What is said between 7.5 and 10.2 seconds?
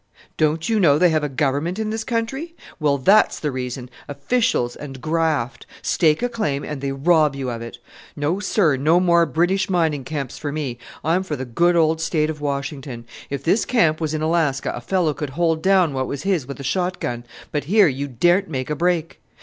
of it! No, sir, no more British mining